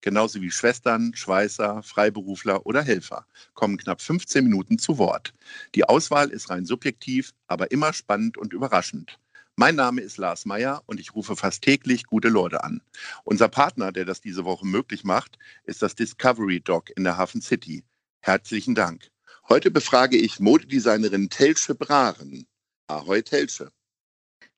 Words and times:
genauso 0.00 0.40
wie 0.40 0.50
Schwestern, 0.50 1.14
Schweißer, 1.14 1.82
Freiberufler 1.82 2.66
oder 2.66 2.82
Helfer, 2.82 3.26
kommen 3.54 3.76
knapp 3.76 4.00
15 4.00 4.44
Minuten 4.44 4.78
zu 4.78 4.98
Wort. 4.98 5.34
Die 5.74 5.84
Auswahl 5.84 6.30
ist 6.30 6.50
rein 6.50 6.64
subjektiv, 6.64 7.32
aber 7.46 7.70
immer 7.70 7.92
spannend 7.92 8.38
und 8.38 8.52
überraschend. 8.52 9.18
Mein 9.56 9.74
Name 9.74 10.02
ist 10.02 10.18
Lars 10.18 10.46
Meyer 10.46 10.82
und 10.86 11.00
ich 11.00 11.16
rufe 11.16 11.34
fast 11.34 11.62
täglich 11.62 12.04
gute 12.04 12.28
Leute 12.28 12.62
an. 12.62 12.80
Unser 13.24 13.48
Partner, 13.48 13.90
der 13.90 14.04
das 14.04 14.20
diese 14.20 14.44
Woche 14.44 14.64
möglich 14.64 15.02
macht, 15.02 15.36
ist 15.64 15.82
das 15.82 15.96
Discovery 15.96 16.60
Dog 16.60 16.90
in 16.96 17.02
der 17.02 17.16
Hafen 17.16 17.42
City. 17.42 17.82
Herzlichen 18.20 18.76
Dank. 18.76 19.10
Heute 19.48 19.70
befrage 19.70 20.16
ich 20.16 20.38
Modedesignerin 20.38 21.28
Telsche 21.28 21.74
Braren. 21.74 22.46
Ahoi 22.86 23.22
Telsche. 23.22 23.72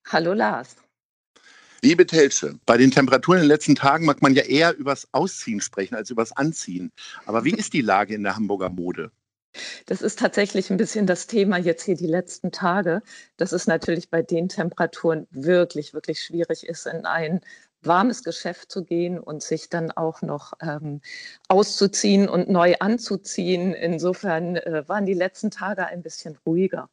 Hallo 0.07 0.33
Lars. 0.33 0.75
Liebe 1.83 2.05
Telsche, 2.05 2.59
bei 2.67 2.77
den 2.77 2.91
Temperaturen 2.91 3.39
in 3.39 3.45
den 3.45 3.49
letzten 3.49 3.73
Tagen 3.73 4.05
mag 4.05 4.21
man 4.21 4.35
ja 4.35 4.43
eher 4.43 4.77
übers 4.77 5.07
Ausziehen 5.13 5.61
sprechen 5.61 5.95
als 5.95 6.11
übers 6.11 6.31
Anziehen. 6.31 6.91
Aber 7.25 7.43
wie 7.43 7.55
ist 7.55 7.73
die 7.73 7.81
Lage 7.81 8.13
in 8.13 8.21
der 8.21 8.35
Hamburger 8.35 8.69
Mode? 8.69 9.09
Das 9.87 10.03
ist 10.03 10.19
tatsächlich 10.19 10.69
ein 10.69 10.77
bisschen 10.77 11.07
das 11.07 11.25
Thema 11.25 11.57
jetzt 11.57 11.83
hier 11.83 11.95
die 11.95 12.05
letzten 12.05 12.51
Tage, 12.51 13.01
dass 13.37 13.51
es 13.51 13.65
natürlich 13.65 14.11
bei 14.11 14.21
den 14.21 14.47
Temperaturen 14.47 15.25
wirklich, 15.31 15.95
wirklich 15.95 16.21
schwierig 16.21 16.67
ist, 16.67 16.85
in 16.85 17.07
ein 17.07 17.41
warmes 17.81 18.23
Geschäft 18.23 18.71
zu 18.71 18.83
gehen 18.83 19.19
und 19.19 19.41
sich 19.41 19.67
dann 19.67 19.89
auch 19.89 20.21
noch 20.21 20.53
ähm, 20.61 21.01
auszuziehen 21.47 22.29
und 22.29 22.47
neu 22.47 22.75
anzuziehen. 22.79 23.73
Insofern 23.73 24.55
äh, 24.55 24.87
waren 24.87 25.07
die 25.07 25.15
letzten 25.15 25.49
Tage 25.49 25.87
ein 25.87 26.03
bisschen 26.03 26.37
ruhiger. 26.45 26.89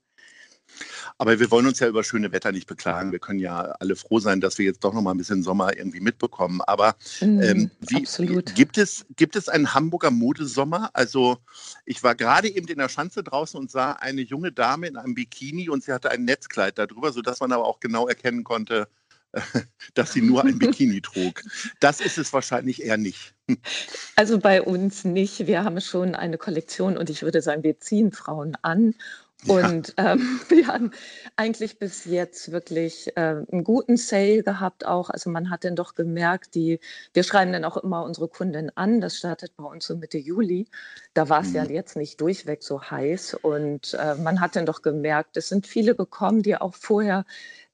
Aber 1.18 1.38
wir 1.40 1.50
wollen 1.50 1.66
uns 1.66 1.80
ja 1.80 1.88
über 1.88 2.04
schöne 2.04 2.32
Wetter 2.32 2.52
nicht 2.52 2.66
beklagen. 2.66 3.12
Wir 3.12 3.18
können 3.18 3.38
ja 3.38 3.60
alle 3.80 3.96
froh 3.96 4.20
sein, 4.20 4.40
dass 4.40 4.58
wir 4.58 4.66
jetzt 4.66 4.84
doch 4.84 4.92
noch 4.94 5.02
mal 5.02 5.12
ein 5.12 5.18
bisschen 5.18 5.42
Sommer 5.42 5.76
irgendwie 5.76 6.00
mitbekommen. 6.00 6.60
Aber 6.62 6.94
mm, 7.20 7.42
ähm, 7.42 7.70
wie, 7.80 8.04
gibt, 8.54 8.78
es, 8.78 9.06
gibt 9.16 9.36
es 9.36 9.48
einen 9.48 9.74
Hamburger 9.74 10.10
Modesommer? 10.10 10.90
Also 10.92 11.38
ich 11.84 12.02
war 12.02 12.14
gerade 12.14 12.48
eben 12.48 12.68
in 12.68 12.78
der 12.78 12.88
Schanze 12.88 13.22
draußen 13.22 13.58
und 13.58 13.70
sah 13.70 13.92
eine 13.92 14.22
junge 14.22 14.52
Dame 14.52 14.86
in 14.86 14.96
einem 14.96 15.14
Bikini 15.14 15.68
und 15.68 15.82
sie 15.84 15.92
hatte 15.92 16.10
ein 16.10 16.24
Netzkleid 16.24 16.78
darüber, 16.78 17.12
sodass 17.12 17.40
man 17.40 17.52
aber 17.52 17.64
auch 17.64 17.80
genau 17.80 18.06
erkennen 18.06 18.44
konnte, 18.44 18.88
dass 19.94 20.12
sie 20.12 20.22
nur 20.22 20.44
ein 20.44 20.58
Bikini 20.58 21.00
trug. 21.00 21.42
Das 21.80 22.00
ist 22.00 22.18
es 22.18 22.32
wahrscheinlich 22.32 22.82
eher 22.82 22.96
nicht. 22.96 23.34
Also 24.16 24.38
bei 24.38 24.62
uns 24.62 25.04
nicht. 25.04 25.46
Wir 25.46 25.64
haben 25.64 25.80
schon 25.80 26.14
eine 26.14 26.38
Kollektion 26.38 26.96
und 26.96 27.10
ich 27.10 27.22
würde 27.22 27.42
sagen, 27.42 27.62
wir 27.62 27.78
ziehen 27.78 28.12
Frauen 28.12 28.56
an 28.62 28.94
und 29.46 29.94
ja. 29.96 30.12
ähm, 30.12 30.40
wir 30.48 30.66
haben 30.66 30.90
eigentlich 31.36 31.78
bis 31.78 32.04
jetzt 32.04 32.50
wirklich 32.50 33.16
äh, 33.16 33.44
einen 33.50 33.62
guten 33.62 33.96
Sale 33.96 34.42
gehabt 34.42 34.84
auch. 34.84 35.10
Also 35.10 35.30
man 35.30 35.48
hat 35.50 35.64
dann 35.64 35.76
doch 35.76 35.94
gemerkt, 35.94 36.54
die, 36.54 36.80
wir 37.14 37.22
schreiben 37.22 37.52
dann 37.52 37.64
auch 37.64 37.76
immer 37.76 38.02
unsere 38.02 38.28
Kunden 38.28 38.70
an. 38.76 39.00
Das 39.00 39.16
startet 39.16 39.56
bei 39.56 39.64
uns 39.64 39.86
so 39.86 39.96
Mitte 39.96 40.18
Juli. 40.18 40.66
Da 41.14 41.28
war 41.28 41.42
es 41.42 41.50
mhm. 41.50 41.54
ja 41.54 41.64
jetzt 41.64 41.96
nicht 41.96 42.20
durchweg 42.20 42.64
so 42.64 42.82
heiß. 42.82 43.34
Und 43.34 43.94
äh, 43.94 44.16
man 44.16 44.40
hat 44.40 44.56
dann 44.56 44.66
doch 44.66 44.82
gemerkt, 44.82 45.36
es 45.36 45.48
sind 45.48 45.66
viele 45.66 45.94
gekommen, 45.94 46.42
die 46.42 46.56
auch 46.56 46.74
vorher 46.74 47.24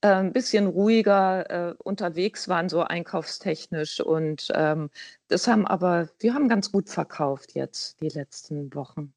äh, 0.02 0.08
ein 0.08 0.34
bisschen 0.34 0.66
ruhiger 0.66 1.70
äh, 1.70 1.74
unterwegs 1.82 2.46
waren, 2.46 2.68
so 2.68 2.82
einkaufstechnisch. 2.82 4.00
Und 4.00 4.48
ähm, 4.54 4.90
das 5.28 5.48
haben 5.48 5.66
aber, 5.66 6.10
wir 6.18 6.34
haben 6.34 6.50
ganz 6.50 6.70
gut 6.70 6.90
verkauft 6.90 7.54
jetzt 7.54 8.02
die 8.02 8.10
letzten 8.10 8.74
Wochen. 8.74 9.14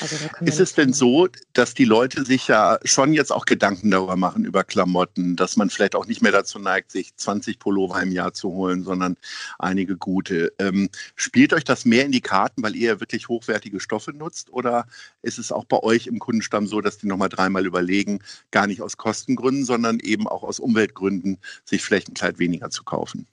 Also 0.00 0.16
ist 0.40 0.60
es 0.60 0.74
denn 0.74 0.92
so, 0.92 1.28
dass 1.52 1.74
die 1.74 1.84
Leute 1.84 2.24
sich 2.24 2.48
ja 2.48 2.78
schon 2.84 3.12
jetzt 3.12 3.30
auch 3.30 3.44
Gedanken 3.44 3.90
darüber 3.90 4.16
machen, 4.16 4.44
über 4.44 4.64
Klamotten, 4.64 5.36
dass 5.36 5.56
man 5.56 5.70
vielleicht 5.70 5.94
auch 5.94 6.06
nicht 6.06 6.22
mehr 6.22 6.32
dazu 6.32 6.58
neigt, 6.58 6.90
sich 6.90 7.14
20 7.16 7.58
Pullover 7.58 8.00
im 8.02 8.10
Jahr 8.10 8.32
zu 8.32 8.50
holen, 8.50 8.84
sondern 8.84 9.16
einige 9.58 9.96
gute. 9.96 10.52
Ähm, 10.58 10.88
spielt 11.14 11.52
euch 11.52 11.64
das 11.64 11.84
mehr 11.84 12.04
in 12.06 12.12
die 12.12 12.20
Karten, 12.20 12.62
weil 12.62 12.74
ihr 12.74 12.92
ja 12.92 13.00
wirklich 13.00 13.28
hochwertige 13.28 13.80
Stoffe 13.80 14.12
nutzt? 14.12 14.52
Oder 14.52 14.86
ist 15.20 15.38
es 15.38 15.52
auch 15.52 15.64
bei 15.64 15.78
euch 15.82 16.06
im 16.06 16.18
Kundenstamm 16.18 16.66
so, 16.66 16.80
dass 16.80 16.98
die 16.98 17.06
nochmal 17.06 17.28
dreimal 17.28 17.66
überlegen, 17.66 18.20
gar 18.50 18.66
nicht 18.66 18.82
aus 18.82 18.96
Kostengründen, 18.96 19.64
sondern 19.64 20.00
eben 20.00 20.26
auch 20.26 20.42
aus 20.42 20.58
Umweltgründen, 20.58 21.38
sich 21.64 21.82
vielleicht 21.82 22.08
ein 22.08 22.14
Kleid 22.14 22.38
weniger 22.38 22.70
zu 22.70 22.82
kaufen? 22.84 23.26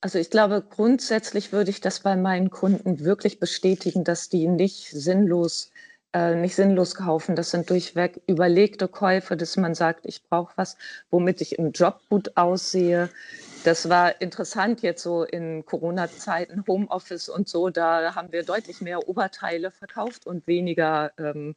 Also 0.00 0.18
ich 0.18 0.30
glaube, 0.30 0.62
grundsätzlich 0.68 1.52
würde 1.52 1.70
ich 1.70 1.80
das 1.80 2.00
bei 2.00 2.16
meinen 2.16 2.50
Kunden 2.50 3.04
wirklich 3.04 3.38
bestätigen, 3.38 4.04
dass 4.04 4.28
die 4.28 4.48
nicht 4.48 4.90
sinnlos, 4.90 5.70
äh, 6.12 6.34
nicht 6.34 6.56
sinnlos 6.56 6.94
kaufen. 6.94 7.36
Das 7.36 7.50
sind 7.50 7.70
durchweg 7.70 8.20
überlegte 8.26 8.88
Käufe, 8.88 9.36
dass 9.36 9.56
man 9.56 9.74
sagt, 9.74 10.06
ich 10.06 10.22
brauche 10.24 10.52
was, 10.56 10.76
womit 11.10 11.40
ich 11.40 11.58
im 11.58 11.72
Job 11.72 12.00
gut 12.08 12.36
aussehe. 12.36 13.10
Das 13.64 13.88
war 13.88 14.20
interessant 14.20 14.82
jetzt 14.82 15.04
so 15.04 15.22
in 15.22 15.64
Corona-Zeiten, 15.64 16.64
Homeoffice 16.66 17.28
und 17.28 17.48
so. 17.48 17.70
Da 17.70 18.16
haben 18.16 18.32
wir 18.32 18.42
deutlich 18.42 18.80
mehr 18.80 19.08
Oberteile 19.08 19.70
verkauft 19.70 20.26
und 20.26 20.48
weniger 20.48 21.12
ähm, 21.16 21.54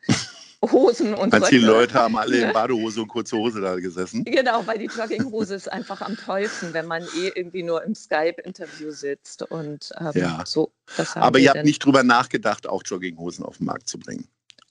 Hosen 0.71 1.13
und 1.13 1.31
Ganz 1.31 1.49
viele 1.49 1.67
Leute 1.67 1.93
haben 1.95 2.17
alle 2.17 2.37
in 2.37 2.53
Badehose 2.53 3.01
und 3.01 3.07
kurze 3.07 3.37
Hose 3.37 3.61
da 3.61 3.75
gesessen. 3.75 4.23
Genau, 4.23 4.65
weil 4.65 4.79
die 4.79 4.85
Jogginghose 4.97 5.55
ist 5.55 5.71
einfach 5.71 6.01
am 6.01 6.17
tollsten, 6.17 6.73
wenn 6.73 6.85
man 6.85 7.03
eh 7.03 7.31
irgendwie 7.35 7.63
nur 7.63 7.83
im 7.83 7.95
Skype-Interview 7.95 8.91
sitzt 8.91 9.43
und 9.43 9.91
ähm, 9.99 10.11
ja. 10.13 10.43
so. 10.45 10.71
Aber 11.15 11.39
ihr 11.39 11.51
habt 11.51 11.65
nicht 11.65 11.83
drüber 11.83 12.03
nachgedacht, 12.03 12.67
auch 12.67 12.83
Jogginghosen 12.85 13.45
auf 13.45 13.57
den 13.57 13.65
Markt 13.65 13.89
zu 13.89 13.99
bringen. 13.99 14.27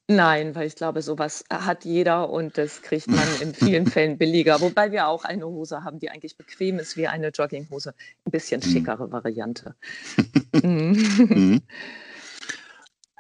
Nein, 0.06 0.54
weil 0.54 0.66
ich 0.66 0.76
glaube, 0.76 1.00
sowas 1.00 1.44
hat 1.48 1.86
jeder 1.86 2.28
und 2.28 2.58
das 2.58 2.82
kriegt 2.82 3.08
man 3.08 3.26
in 3.40 3.54
vielen 3.54 3.86
Fällen 3.86 4.18
billiger. 4.18 4.60
Wobei 4.60 4.92
wir 4.92 5.08
auch 5.08 5.24
eine 5.24 5.46
Hose 5.46 5.82
haben, 5.82 5.98
die 5.98 6.10
eigentlich 6.10 6.36
bequem 6.36 6.78
ist 6.78 6.98
wie 6.98 7.08
eine 7.08 7.28
Jogginghose. 7.28 7.94
Ein 8.26 8.30
bisschen 8.30 8.60
mhm. 8.60 8.70
schickere 8.70 9.10
Variante. 9.10 9.74
mhm. 10.52 11.62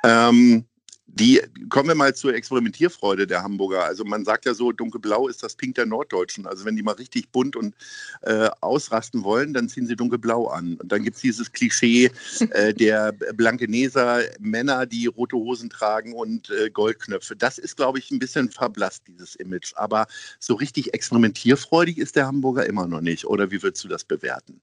ähm, 0.04 0.66
die, 1.14 1.40
kommen 1.68 1.88
wir 1.88 1.94
mal 1.94 2.14
zur 2.14 2.34
Experimentierfreude 2.34 3.26
der 3.26 3.42
Hamburger. 3.42 3.84
Also 3.84 4.04
man 4.04 4.24
sagt 4.24 4.46
ja 4.46 4.54
so, 4.54 4.72
dunkelblau 4.72 5.28
ist 5.28 5.42
das 5.42 5.54
Pink 5.54 5.76
der 5.76 5.86
Norddeutschen. 5.86 6.46
Also 6.46 6.64
wenn 6.64 6.74
die 6.74 6.82
mal 6.82 6.96
richtig 6.96 7.30
bunt 7.30 7.54
und 7.54 7.76
äh, 8.22 8.48
ausrasten 8.60 9.22
wollen, 9.22 9.54
dann 9.54 9.68
ziehen 9.68 9.86
sie 9.86 9.94
dunkelblau 9.94 10.48
an. 10.48 10.74
Und 10.74 10.90
dann 10.90 11.04
gibt 11.04 11.16
es 11.16 11.22
dieses 11.22 11.52
Klischee 11.52 12.10
äh, 12.50 12.74
der 12.74 13.12
Blankeneser 13.12 14.22
Männer, 14.40 14.86
die 14.86 15.06
rote 15.06 15.36
Hosen 15.36 15.70
tragen 15.70 16.14
und 16.14 16.50
äh, 16.50 16.68
Goldknöpfe. 16.70 17.36
Das 17.36 17.58
ist, 17.58 17.76
glaube 17.76 18.00
ich, 18.00 18.10
ein 18.10 18.18
bisschen 18.18 18.50
verblasst, 18.50 19.04
dieses 19.06 19.36
Image. 19.36 19.72
Aber 19.76 20.06
so 20.40 20.54
richtig 20.54 20.94
experimentierfreudig 20.94 21.98
ist 21.98 22.16
der 22.16 22.26
Hamburger 22.26 22.66
immer 22.66 22.88
noch 22.88 23.00
nicht. 23.00 23.24
Oder 23.24 23.52
wie 23.52 23.62
würdest 23.62 23.84
du 23.84 23.88
das 23.88 24.02
bewerten? 24.02 24.60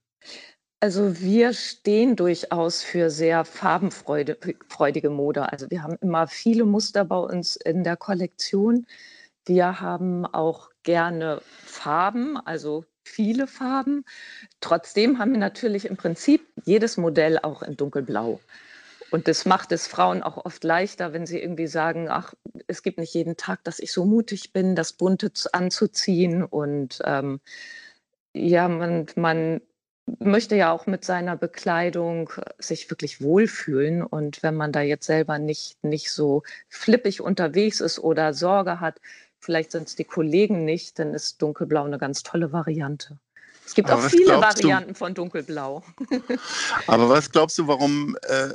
Also 0.84 1.20
wir 1.20 1.54
stehen 1.54 2.16
durchaus 2.16 2.82
für 2.82 3.12
sehr 3.12 3.46
farbenfreudige 3.46 5.12
Mode. 5.12 5.52
Also 5.52 5.70
wir 5.70 5.84
haben 5.84 5.96
immer 6.02 6.28
viele 6.28 6.66
Muster 6.66 7.06
bei 7.06 7.20
uns 7.20 7.56
in 7.56 7.84
der 7.84 7.98
Kollektion. 7.98 8.88
Wir 9.46 9.80
haben 9.80 10.26
auch 10.26 10.72
gerne 10.82 11.40
Farben, 11.64 12.36
also 12.36 12.84
viele 13.04 13.46
Farben. 13.46 14.06
Trotzdem 14.60 15.20
haben 15.20 15.34
wir 15.34 15.40
natürlich 15.40 15.86
im 15.86 15.98
Prinzip 15.98 16.48
jedes 16.66 16.98
Modell 16.98 17.38
auch 17.38 17.62
in 17.62 17.78
dunkelblau. 17.78 18.40
Und 19.12 19.28
das 19.28 19.46
macht 19.46 19.72
es 19.74 19.86
Frauen 19.86 20.24
auch 20.24 20.46
oft 20.46 20.64
leichter, 20.64 21.14
wenn 21.14 21.28
sie 21.28 21.40
irgendwie 21.40 21.68
sagen, 21.68 22.10
ach, 22.10 22.34
es 22.66 22.82
gibt 22.82 22.98
nicht 22.98 23.14
jeden 23.14 23.38
Tag, 23.38 23.64
dass 23.66 23.78
ich 23.78 23.92
so 23.92 24.04
mutig 24.04 24.52
bin, 24.52 24.76
das 24.76 24.94
Bunte 24.94 25.32
anzuziehen. 25.52 26.44
Und 26.44 27.04
ähm, 27.06 27.40
ja, 28.34 28.68
man, 28.68 29.06
man 29.16 29.62
möchte 30.20 30.56
ja 30.56 30.72
auch 30.72 30.88
mit 30.88 31.06
seiner 31.06 31.36
Bekleidung 31.36 32.32
sich 32.60 32.90
wirklich 32.90 33.22
wohlfühlen. 33.22 34.04
Und 34.04 34.44
wenn 34.44 34.56
man 34.56 34.72
da 34.72 34.82
jetzt 34.82 35.06
selber 35.06 35.40
nicht, 35.40 35.84
nicht 35.84 36.12
so 36.12 36.44
flippig 36.70 37.22
unterwegs 37.22 37.82
ist 37.82 38.00
oder 38.00 38.34
Sorge 38.34 38.80
hat, 38.80 39.00
vielleicht 39.40 39.72
sind 39.72 39.88
es 39.88 39.96
die 39.96 40.04
Kollegen 40.04 40.66
nicht, 40.66 41.00
dann 41.00 41.14
ist 41.14 41.42
dunkelblau 41.42 41.84
eine 41.84 41.98
ganz 41.98 42.24
tolle 42.24 42.52
Variante. 42.52 43.18
Es 43.72 43.76
gibt 43.76 43.90
aber 43.90 44.04
auch 44.04 44.10
viele 44.10 44.42
Varianten 44.42 44.94
du, 44.94 44.96
von 44.96 45.14
dunkelblau. 45.14 45.84
aber 46.88 47.10
was 47.10 47.32
glaubst 47.32 47.58
du, 47.58 47.68
warum 47.68 48.18
äh, 48.24 48.50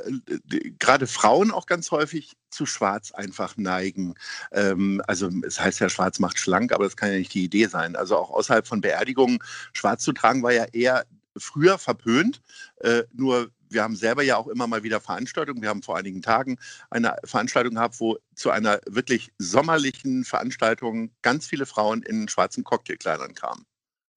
gerade 0.77 1.07
Frauen 1.07 1.49
auch 1.49 1.65
ganz 1.65 1.89
häufig 1.91 2.37
zu 2.51 2.65
schwarz 2.65 3.11
einfach 3.13 3.57
neigen? 3.57 4.13
Ähm, 4.51 5.01
also 5.07 5.29
es 5.45 5.59
heißt 5.59 5.79
ja, 5.79 5.89
schwarz 5.89 6.19
macht 6.19 6.37
schlank, 6.37 6.71
aber 6.71 6.83
das 6.83 6.97
kann 6.97 7.11
ja 7.11 7.17
nicht 7.17 7.33
die 7.33 7.45
Idee 7.45 7.67
sein. 7.67 7.95
Also 7.95 8.17
auch 8.17 8.29
außerhalb 8.29 8.67
von 8.67 8.81
Beerdigungen 8.81 9.39
schwarz 9.73 10.03
zu 10.03 10.13
tragen 10.13 10.43
war 10.43 10.51
ja 10.51 10.65
eher 10.65 11.05
früher 11.39 11.77
verpönt. 11.77 12.41
Äh, 12.77 13.03
nur 13.13 13.51
wir 13.69 13.83
haben 13.83 13.95
selber 13.95 14.23
ja 14.23 14.37
auch 14.37 14.47
immer 14.47 14.67
mal 14.67 14.83
wieder 14.83 15.01
Veranstaltungen. 15.01 15.61
Wir 15.61 15.69
haben 15.69 15.83
vor 15.83 15.97
einigen 15.97 16.21
Tagen 16.21 16.57
eine 16.89 17.15
Veranstaltung 17.25 17.75
gehabt, 17.75 17.99
wo 17.99 18.17
zu 18.35 18.49
einer 18.49 18.79
wirklich 18.87 19.31
sommerlichen 19.37 20.23
Veranstaltung 20.23 21.11
ganz 21.21 21.47
viele 21.47 21.65
Frauen 21.65 22.01
in 22.03 22.27
schwarzen 22.29 22.63
Cocktailkleidern 22.63 23.33
kamen. 23.33 23.65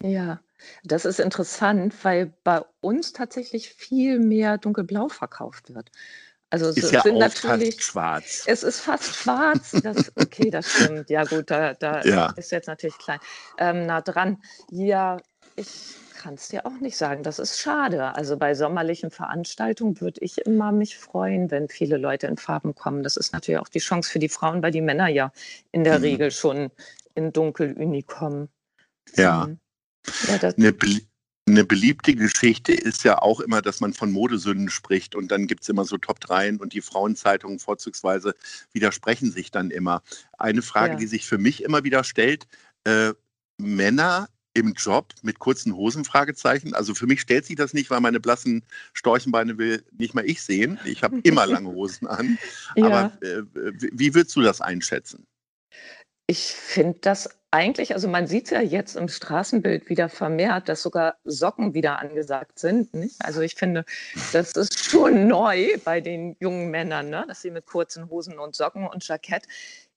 Ja, 0.02 0.40
das 0.84 1.05
ist 1.05 1.20
interessant, 1.20 1.94
weil 2.05 2.32
bei 2.44 2.62
uns 2.81 3.12
tatsächlich 3.12 3.70
viel 3.70 4.19
mehr 4.19 4.58
dunkelblau 4.58 5.08
verkauft 5.08 5.75
wird. 5.75 5.90
Also 6.50 6.66
es 6.66 6.76
Ist 6.78 6.93
ja 6.93 7.02
sind 7.02 7.19
natürlich, 7.19 7.76
fast 7.76 7.84
schwarz. 7.84 8.44
es 8.46 8.62
ist 8.64 8.81
fast 8.81 9.14
schwarz. 9.14 9.73
Das, 9.82 10.11
okay, 10.16 10.50
das 10.50 10.73
stimmt. 10.73 11.08
Ja 11.08 11.25
gut, 11.25 11.50
da, 11.50 11.75
da 11.75 12.05
Ja. 12.05 12.32
ist 12.37 12.50
jetzt 12.50 12.66
natürlich 12.66 12.99
klein. 12.99 13.20
Ähm, 13.58 13.87
nah 13.87 14.00
dran. 14.00 14.43
Ja, 14.70 15.19
ich 15.55 15.96
kann 16.20 16.34
es 16.34 16.49
dir 16.49 16.67
auch 16.67 16.78
nicht 16.81 16.96
sagen. 16.99 17.22
Das 17.22 17.38
ist 17.38 17.58
schade. 17.58 18.14
Also 18.14 18.37
bei 18.37 18.55
sommerlichen 18.55 19.11
Veranstaltungen 19.11 20.00
würde 20.02 20.20
ich 20.20 20.38
immer 20.38 20.70
mich 20.70 20.99
freuen, 20.99 21.50
wenn 21.50 21.69
viele 21.69 21.96
Leute 21.96 22.26
in 22.26 22.37
Farben 22.37 22.75
kommen. 22.75 23.02
Das 23.02 23.17
ist 23.17 23.32
natürlich 23.32 23.58
auch 23.58 23.69
die 23.69 23.78
Chance 23.78 24.11
für 24.11 24.19
die 24.19 24.28
Frauen, 24.28 24.62
weil 24.62 24.70
die 24.70 24.82
Männer 24.82 25.08
ja 25.08 25.32
in 25.72 25.82
der 25.82 25.99
Mhm. 25.99 26.05
Regel 26.05 26.31
schon 26.31 26.70
in 27.14 27.32
Dunkeluni 27.32 28.02
kommen. 28.02 28.50
Ja. 29.17 29.46
Mhm. 29.46 29.58
Ja, 30.28 30.34
Eine, 30.56 30.70
belie- 30.72 31.06
eine 31.49 31.64
beliebte 31.64 32.14
Geschichte 32.14 32.73
ist 32.73 33.02
ja 33.02 33.19
auch 33.20 33.40
immer, 33.40 33.62
dass 33.62 33.81
man 33.81 33.94
von 33.94 34.12
Modesünden 34.12 34.69
spricht 34.69 35.14
und 35.14 35.31
dann 35.31 35.46
gibt 35.46 35.62
es 35.62 35.69
immer 35.70 35.84
so 35.87 35.96
Top 35.96 36.20
3 36.20 36.52
und 36.58 36.75
die 36.75 36.82
Frauenzeitungen 36.82 37.58
vorzugsweise 37.58 38.34
widersprechen 38.73 39.32
sich 39.32 39.50
dann 39.50 39.70
immer. 39.70 40.02
Eine 40.38 40.61
Frage, 40.62 40.93
Ja. 40.93 40.99
die 40.99 41.06
sich 41.06 41.26
für 41.26 41.38
mich 41.38 41.62
immer 41.62 41.82
wieder 41.82 42.05
stellt, 42.05 42.46
äh, 42.84 43.12
Männer 43.58 44.28
im 44.55 44.75
Job 44.75 45.14
mit 45.23 45.38
kurzen 45.38 45.76
Hosen, 45.76 46.05
Fragezeichen. 46.05 46.75
Also 46.75 46.94
für 46.94 47.06
mich 47.06 47.20
stellt 47.20 47.47
sich 47.47 47.56
das 47.56 47.73
nicht, 47.73 47.91
weil 47.91 48.00
meine 48.00 48.20
blassen 48.20 48.64
Storchenbeine 48.93 49.58
will 49.58 49.85
nicht 49.97 50.14
mal 50.14 50.29
ich 50.29 50.43
sehen. 50.43 50.79
Ich 50.85 51.02
habe 51.02 51.20
immer 51.23 51.47
lange 51.47 51.69
Hosen 51.69 52.06
an. 52.06 52.38
ja. 52.76 52.87
Aber 52.87 53.26
äh, 53.26 53.43
wie 53.93 54.14
würdest 54.14 54.35
du 54.37 54.43
das 54.43 54.61
einschätzen? 54.61 55.26
Ich 56.26 56.52
finde 56.52 56.99
das 57.00 57.29
eigentlich, 57.50 57.94
also 57.94 58.06
man 58.06 58.29
sieht 58.29 58.50
ja 58.50 58.61
jetzt 58.61 58.94
im 58.94 59.08
Straßenbild 59.08 59.88
wieder 59.88 60.08
vermehrt, 60.08 60.69
dass 60.69 60.82
sogar 60.82 61.17
Socken 61.25 61.75
wieder 61.75 61.99
angesagt 61.99 62.58
sind. 62.58 62.94
Nicht? 62.94 63.17
Also 63.19 63.41
ich 63.41 63.56
finde, 63.56 63.85
das 64.32 64.52
ist 64.52 64.79
schon 64.79 65.26
neu 65.26 65.76
bei 65.85 66.00
den 66.00 66.37
jungen 66.38 66.70
Männern, 66.70 67.11
ne? 67.11 67.25
dass 67.26 67.43
sie 67.43 67.50
mit 67.50 67.67
kurzen 67.67 68.08
Hosen 68.08 68.38
und 68.38 68.55
Socken 68.55 68.87
und 68.87 69.06
Jackett. 69.06 69.44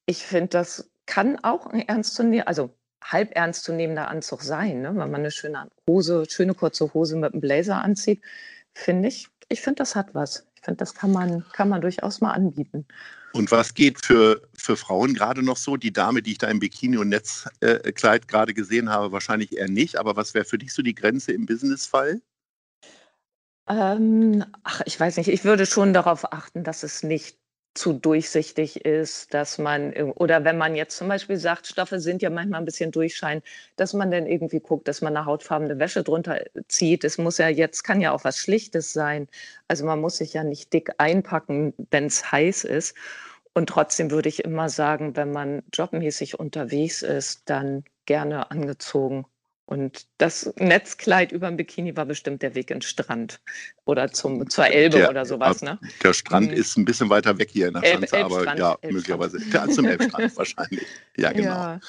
Ich 0.08 0.24
finde, 0.24 0.48
das 0.48 0.90
kann 1.06 1.38
auch 1.44 1.68
ein 1.68 1.88
ernstzunehmender, 1.88 2.48
also 2.48 2.74
halb 3.04 3.36
ernstzunehmender 3.36 4.08
Anzug 4.08 4.42
sein, 4.42 4.82
ne? 4.82 4.90
wenn 4.90 5.12
man 5.12 5.16
eine 5.16 5.32
schöne 5.32 5.70
Hose, 5.88 6.26
schöne 6.30 6.54
kurze 6.54 6.94
Hose 6.94 7.16
mit 7.16 7.34
einem 7.34 7.42
Blazer 7.42 7.82
anzieht, 7.82 8.22
finde 8.74 9.10
ich. 9.10 9.28
Ich 9.50 9.62
finde, 9.62 9.78
das 9.78 9.96
hat 9.96 10.14
was. 10.14 10.46
Ich 10.56 10.64
finde, 10.64 10.78
das 10.78 10.96
kann 10.96 11.12
man, 11.12 11.46
kann 11.54 11.70
man 11.70 11.82
durchaus 11.82 12.22
mal 12.22 12.32
anbieten. 12.32 12.86
Und 13.34 13.52
was 13.52 13.74
geht 13.74 14.06
für, 14.06 14.42
für 14.54 14.78
Frauen 14.78 15.14
gerade 15.14 15.44
noch 15.44 15.58
so? 15.58 15.76
Die 15.76 15.92
Dame, 15.92 16.22
die 16.22 16.34
ich 16.34 16.38
da 16.38 16.48
im 16.48 16.60
Bikini 16.60 16.98
und 16.98 17.10
Netzkleid 17.10 18.28
gerade 18.28 18.54
gesehen 18.54 18.90
habe, 18.90 19.12
wahrscheinlich 19.12 19.58
eher 19.58 19.68
nicht. 19.68 19.98
Aber 19.98 20.16
was 20.16 20.34
wäre 20.34 20.46
für 20.46 20.60
dich 20.60 20.72
so 20.72 20.84
die 20.84 20.96
Grenze 20.96 21.32
im 21.32 21.46
Businessfall? 21.46 22.22
Ähm, 23.68 24.46
ach, 24.64 24.82
ich 24.86 25.00
weiß 25.00 25.18
nicht. 25.18 25.30
Ich 25.30 25.44
würde 25.44 25.66
schon 25.66 25.94
darauf 25.94 26.32
achten, 26.32 26.64
dass 26.64 26.84
es 26.84 27.02
nicht 27.02 27.38
zu 27.74 27.94
durchsichtig 27.94 28.86
ist, 28.86 29.34
dass 29.34 29.58
man, 29.58 29.94
oder 29.94 30.44
wenn 30.44 30.58
man 30.58 30.76
jetzt 30.76 30.98
zum 30.98 31.08
Beispiel 31.08 31.38
sagt, 31.38 31.68
Stoffe 31.68 32.00
sind 32.00 32.22
ja 32.22 32.30
manchmal 32.30 32.62
ein 32.62 32.66
bisschen 32.66 32.92
durchscheinend, 32.92 33.44
dass 33.76 33.94
man 33.94 34.12
dann 34.12 34.28
irgendwie 34.28 34.60
guckt, 34.60 34.88
dass 34.88 35.02
man 35.02 35.16
eine 35.16 35.26
hautfarbene 35.26 35.80
Wäsche 35.80 36.04
drunter 36.04 36.40
zieht. 36.68 37.04
Es 37.04 37.18
muss 37.18 37.40
ja 37.40 37.50
jetzt, 37.50 37.84
kann 37.84 38.02
ja 38.02 38.12
auch 38.12 38.24
was 38.24 38.38
Schlichtes 38.38 38.94
sein. 38.94 39.28
Also 39.68 39.86
man 39.86 40.00
muss 40.02 40.18
sich 40.18 40.34
ja 40.34 40.44
nicht 40.44 40.72
dick 40.74 40.92
einpacken, 41.00 41.74
wenn 41.92 42.06
es 42.06 42.32
heiß 42.32 42.64
ist. 42.64 42.96
Und 43.56 43.70
trotzdem 43.70 44.12
würde 44.12 44.30
ich 44.30 44.44
immer 44.44 44.70
sagen, 44.70 45.16
wenn 45.16 45.32
man 45.32 45.64
jobmäßig 45.74 46.40
unterwegs 46.40 47.02
ist, 47.02 47.50
dann 47.50 47.84
gerne 48.06 48.52
angezogen. 48.52 49.26
Und 49.66 50.08
das 50.18 50.54
Netzkleid 50.58 51.32
über 51.32 51.48
dem 51.48 51.56
Bikini 51.58 51.96
war 51.96 52.06
bestimmt 52.06 52.42
der 52.42 52.54
Weg 52.54 52.70
ins 52.70 52.86
Strand 52.86 53.40
oder 53.86 54.12
zum, 54.12 54.50
zur 54.50 54.68
Elbe 54.68 54.98
Der- 54.98 55.10
oder 55.10 55.26
sowas. 55.26 55.62
Ne? 55.62 55.80
Der 56.04 56.14
Strand 56.14 56.48
Mhm. 56.52 56.54
ist 56.58 56.78
ein 56.78 56.84
bisschen 56.86 57.10
weiter 57.10 57.38
weg 57.38 57.50
hier 57.52 57.68
in 57.70 57.74
der 57.76 57.84
Elb- 57.84 58.10
Schanze, 58.10 58.26
aber 58.26 58.44
ja, 58.58 58.72
Elbstrand. 58.82 58.94
möglicherweise. 58.94 59.38
Ja, 59.52 59.68
zum 59.70 59.86
Elbstrand 59.86 60.36
wahrscheinlich. 60.38 60.86
Ja, 61.18 61.32
genau. 61.32 61.50
Ja. 61.54 61.80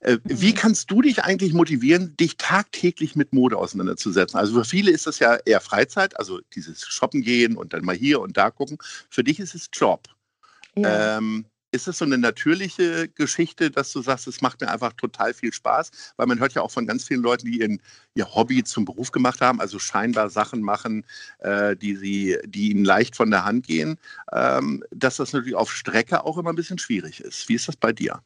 Äh, 0.00 0.18
wie 0.24 0.50
Mhm. 0.50 0.54
kannst 0.54 0.90
du 0.90 1.00
dich 1.02 1.22
eigentlich 1.22 1.52
motivieren, 1.52 2.16
dich 2.16 2.36
tagtäglich 2.38 3.14
mit 3.14 3.32
Mode 3.32 3.56
auseinanderzusetzen? 3.56 4.38
Also 4.40 4.54
für 4.54 4.64
viele 4.64 4.90
ist 4.90 5.06
das 5.06 5.18
ja 5.20 5.36
eher 5.44 5.60
Freizeit, 5.60 6.18
also 6.18 6.40
dieses 6.54 6.86
Shoppen 6.88 7.22
gehen 7.22 7.56
und 7.56 7.72
dann 7.72 7.84
mal 7.84 7.94
hier 7.94 8.20
und 8.20 8.36
da 8.36 8.50
gucken. 8.50 8.78
Für 9.10 9.22
dich 9.22 9.38
ist 9.38 9.54
es 9.54 9.68
Job. 9.72 10.08
Ja. 10.74 11.18
Ähm, 11.18 11.44
ist 11.72 11.88
es 11.88 11.98
so 11.98 12.04
eine 12.04 12.18
natürliche 12.18 13.08
Geschichte, 13.08 13.70
dass 13.70 13.92
du 13.92 14.02
sagst, 14.02 14.26
es 14.26 14.40
macht 14.40 14.60
mir 14.60 14.68
einfach 14.68 14.92
total 14.94 15.34
viel 15.34 15.52
Spaß? 15.52 15.90
Weil 16.16 16.26
man 16.26 16.40
hört 16.40 16.54
ja 16.54 16.62
auch 16.62 16.70
von 16.70 16.86
ganz 16.86 17.04
vielen 17.04 17.22
Leuten, 17.22 17.46
die 17.46 17.60
ihren, 17.60 17.80
ihr 18.14 18.34
Hobby 18.34 18.64
zum 18.64 18.84
Beruf 18.84 19.12
gemacht 19.12 19.40
haben, 19.40 19.60
also 19.60 19.78
scheinbar 19.78 20.30
Sachen 20.30 20.62
machen, 20.62 21.06
äh, 21.38 21.76
die, 21.76 21.96
sie, 21.96 22.38
die 22.44 22.70
ihnen 22.70 22.84
leicht 22.84 23.16
von 23.16 23.30
der 23.30 23.44
Hand 23.44 23.66
gehen, 23.66 23.98
ähm, 24.32 24.84
dass 24.90 25.16
das 25.16 25.32
natürlich 25.32 25.54
auf 25.54 25.70
Strecke 25.70 26.24
auch 26.24 26.38
immer 26.38 26.50
ein 26.50 26.56
bisschen 26.56 26.78
schwierig 26.78 27.20
ist. 27.20 27.48
Wie 27.48 27.54
ist 27.54 27.68
das 27.68 27.76
bei 27.76 27.92
dir? 27.92 28.20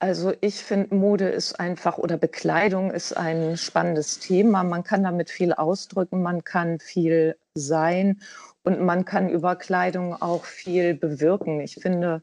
Also 0.00 0.34
ich 0.40 0.56
finde, 0.56 0.94
Mode 0.94 1.28
ist 1.28 1.58
einfach 1.58 1.96
oder 1.96 2.18
Bekleidung 2.18 2.90
ist 2.90 3.16
ein 3.16 3.56
spannendes 3.56 4.18
Thema. 4.18 4.62
Man 4.62 4.84
kann 4.84 5.04
damit 5.04 5.30
viel 5.30 5.54
ausdrücken, 5.54 6.20
man 6.20 6.44
kann 6.44 6.78
viel 6.78 7.36
sein 7.54 8.20
und 8.64 8.80
man 8.80 9.04
kann 9.04 9.28
über 9.28 9.56
Kleidung 9.56 10.20
auch 10.20 10.44
viel 10.44 10.94
bewirken. 10.94 11.60
Ich 11.60 11.76
finde, 11.76 12.22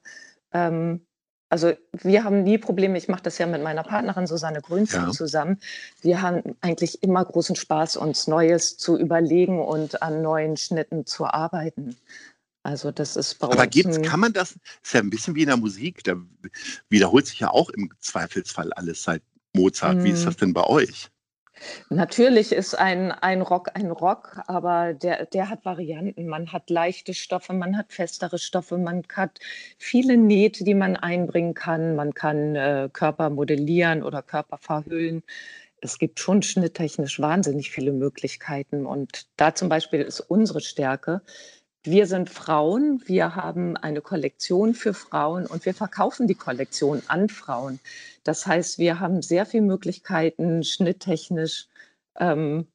ähm, 0.52 1.06
also 1.50 1.74
wir 1.94 2.24
haben 2.24 2.44
nie 2.44 2.58
Probleme. 2.58 2.98
Ich 2.98 3.08
mache 3.08 3.24
das 3.24 3.38
ja 3.38 3.46
mit 3.46 3.62
meiner 3.62 3.84
Partnerin 3.84 4.26
Susanne 4.28 4.62
Grünfeld 4.62 5.04
Ja. 5.04 5.12
zusammen. 5.12 5.60
Wir 6.02 6.22
haben 6.22 6.56
eigentlich 6.62 7.04
immer 7.04 7.24
großen 7.24 7.56
Spaß, 7.56 7.98
uns 7.98 8.28
Neues 8.28 8.78
zu 8.78 8.98
überlegen 8.98 9.60
und 9.60 10.02
an 10.02 10.22
neuen 10.22 10.58
Schnitten 10.58 11.06
zu 11.06 11.26
arbeiten. 11.26 11.96
Also 12.64 12.92
das 12.92 13.16
ist 13.16 13.36
bei 13.40 13.48
Aber 13.48 13.64
uns 13.64 13.72
gibt's, 13.72 14.02
kann 14.02 14.20
man 14.20 14.34
das, 14.34 14.56
ist 14.84 14.94
ja 14.94 15.00
ein 15.00 15.10
bisschen 15.10 15.36
wie 15.36 15.42
in 15.42 15.48
der 15.48 15.58
Musik, 15.58 16.04
da 16.04 16.16
wiederholt 16.90 17.28
sich 17.28 17.40
ja 17.40 17.50
auch 17.50 17.70
im 17.70 17.92
Zweifelsfall 18.00 18.72
alles 18.74 19.04
seit 19.04 19.22
Mozart. 19.54 20.04
Wie 20.04 20.12
ist 20.12 20.24
Mm. 20.24 20.26
das 20.26 20.38
denn 20.38 20.54
bei 20.54 20.64
euch? 20.64 21.10
Natürlich 21.90 22.52
ist 22.52 22.76
ein, 22.76 23.12
ein 23.12 23.42
Rock 23.42 23.70
ein 23.74 23.92
Rock, 23.92 24.42
aber 24.48 24.94
der, 24.94 25.26
der 25.26 25.50
hat 25.50 25.66
Varianten. 25.66 26.28
Man 26.28 26.52
hat 26.52 26.70
leichte 26.70 27.14
Stoffe, 27.14 27.54
man 27.54 27.78
hat 27.78 27.92
festere 27.94 28.38
Stoffe, 28.40 28.78
man 28.78 29.04
hat 29.14 29.40
viele 29.78 30.18
Nähte, 30.18 30.64
die 30.64 30.74
man 30.74 30.96
einbringen 30.96 31.54
kann. 31.54 31.96
Man 31.96 32.14
kann 32.14 32.56
äh, 32.56 32.90
Körper 32.92 33.30
modellieren 33.30 34.04
oder 34.04 34.22
Körper 34.22 34.58
verhüllen. 34.58 35.24
Es 35.82 35.98
gibt 35.98 36.20
schon 36.20 36.44
schnitttechnisch 36.44 37.20
wahnsinnig 37.20 37.72
viele 37.72 37.92
Möglichkeiten. 37.92 38.86
Und 38.86 39.28
da 39.38 39.56
zum 39.56 39.68
Beispiel 39.70 40.02
ist 40.02 40.20
unsere 40.20 40.62
Stärke. 40.62 41.22
Wir 41.84 42.06
sind 42.06 42.30
Frauen, 42.30 43.02
wir 43.06 43.36
haben 43.36 43.76
eine 43.76 44.02
Kollektion 44.02 44.76
für 44.76 44.94
Frauen 44.94 45.48
und 45.48 45.66
wir 45.66 45.74
verkaufen 45.74 46.28
die 46.28 46.36
Kollektion 46.36 47.02
an 47.08 47.28
Frauen. 47.28 47.80
Das 48.24 48.46
heißt, 48.46 48.78
wir 48.78 49.00
haben 49.00 49.24
sehr 49.24 49.48
viele 49.48 49.64
Möglichkeiten, 49.64 50.64
schnitttechnisch 50.64 51.68
ähm, 52.20 52.68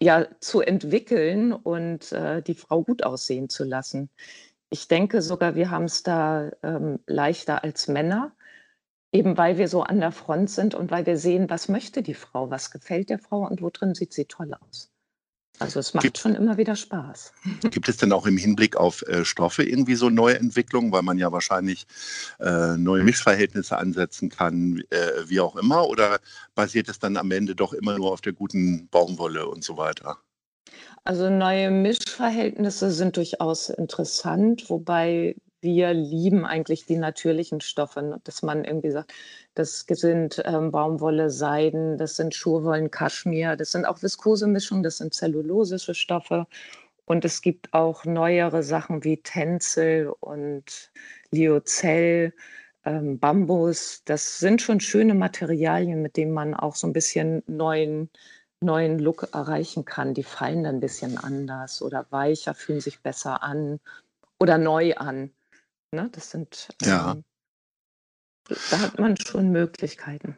ja, 0.00 0.26
zu 0.40 0.60
entwickeln 0.60 1.52
und 1.54 2.12
äh, 2.12 2.42
die 2.42 2.54
Frau 2.54 2.82
gut 2.82 3.04
aussehen 3.04 3.48
zu 3.48 3.64
lassen. 3.64 4.10
Ich 4.70 4.88
denke 4.88 5.22
sogar, 5.22 5.54
wir 5.54 5.70
haben 5.70 5.84
es 5.84 6.02
da 6.02 6.50
ähm, 6.62 7.00
leichter 7.06 7.64
als 7.64 7.88
Männer, 7.88 8.32
eben 9.12 9.38
weil 9.38 9.58
wir 9.58 9.68
so 9.68 9.82
an 9.82 10.00
der 10.00 10.12
Front 10.12 10.50
sind 10.50 10.74
und 10.74 10.90
weil 10.90 11.06
wir 11.06 11.16
sehen, 11.18 11.48
was 11.50 11.68
möchte 11.68 12.02
die 12.02 12.14
Frau, 12.14 12.50
was 12.50 12.70
gefällt 12.70 13.10
der 13.10 13.18
Frau 13.18 13.46
und 13.46 13.62
wo 13.62 13.70
drin 13.70 13.94
sieht 13.94 14.12
sie 14.12 14.26
toll 14.26 14.52
aus. 14.54 14.90
Also 15.58 15.80
es 15.80 15.94
macht 15.94 16.02
Gibt- 16.02 16.18
schon 16.18 16.34
immer 16.34 16.56
wieder 16.58 16.76
Spaß. 16.76 17.32
Gibt 17.70 17.88
es 17.88 17.96
denn 17.96 18.12
auch 18.12 18.26
im 18.26 18.36
Hinblick 18.36 18.76
auf 18.76 19.02
äh, 19.02 19.24
Stoffe 19.24 19.62
irgendwie 19.62 19.94
so 19.94 20.10
neue 20.10 20.38
Entwicklungen, 20.38 20.92
weil 20.92 21.02
man 21.02 21.18
ja 21.18 21.32
wahrscheinlich 21.32 21.86
äh, 22.40 22.76
neue 22.76 23.04
Mischverhältnisse 23.04 23.76
ansetzen 23.76 24.28
kann, 24.28 24.82
äh, 24.90 24.96
wie 25.26 25.40
auch 25.40 25.56
immer? 25.56 25.88
Oder 25.88 26.18
basiert 26.54 26.88
es 26.88 26.98
dann 26.98 27.16
am 27.16 27.30
Ende 27.30 27.54
doch 27.54 27.72
immer 27.72 27.96
nur 27.96 28.12
auf 28.12 28.20
der 28.20 28.32
guten 28.34 28.88
Baumwolle 28.88 29.46
und 29.46 29.64
so 29.64 29.76
weiter? 29.76 30.18
Also 31.04 31.30
neue 31.30 31.70
Mischverhältnisse 31.70 32.90
sind 32.90 33.16
durchaus 33.16 33.70
interessant, 33.70 34.68
wobei 34.68 35.36
wir 35.66 35.92
lieben 35.92 36.46
eigentlich 36.46 36.86
die 36.86 36.96
natürlichen 36.96 37.60
Stoffe, 37.60 38.00
ne? 38.00 38.20
dass 38.24 38.42
man 38.42 38.64
irgendwie 38.64 38.92
sagt, 38.92 39.12
das 39.54 39.80
sind 39.80 40.40
ähm, 40.46 40.70
Baumwolle, 40.70 41.28
Seiden, 41.28 41.98
das 41.98 42.14
sind 42.16 42.34
Schurwollen, 42.34 42.90
Kaschmir, 42.90 43.56
das 43.56 43.72
sind 43.72 43.84
auch 43.84 44.02
Viskosemischungen, 44.02 44.84
das 44.84 44.98
sind 44.98 45.12
zellulosische 45.12 45.94
Stoffe. 45.94 46.46
Und 47.04 47.24
es 47.24 47.42
gibt 47.42 47.74
auch 47.74 48.04
neuere 48.04 48.62
Sachen 48.62 49.02
wie 49.04 49.18
Tencel 49.18 50.14
und 50.20 50.92
Lyocell, 51.32 52.32
ähm, 52.84 53.18
Bambus. 53.18 54.02
Das 54.04 54.38
sind 54.38 54.62
schon 54.62 54.80
schöne 54.80 55.14
Materialien, 55.14 56.02
mit 56.02 56.16
denen 56.16 56.32
man 56.32 56.54
auch 56.54 56.76
so 56.76 56.86
ein 56.86 56.92
bisschen 56.92 57.42
neuen 57.48 58.10
neuen 58.60 58.98
Look 58.98 59.28
erreichen 59.32 59.84
kann. 59.84 60.14
Die 60.14 60.22
fallen 60.22 60.64
dann 60.64 60.76
ein 60.76 60.80
bisschen 60.80 61.18
anders 61.18 61.82
oder 61.82 62.06
weicher, 62.10 62.54
fühlen 62.54 62.80
sich 62.80 63.00
besser 63.00 63.42
an 63.42 63.80
oder 64.38 64.58
neu 64.58 64.94
an. 64.94 65.30
Ne? 65.92 66.08
Das 66.12 66.30
sind, 66.30 66.68
Ja. 66.82 67.12
ähm, 67.12 67.24
da 68.70 68.78
hat 68.80 68.98
man 68.98 69.16
schon 69.16 69.50
Möglichkeiten. 69.50 70.36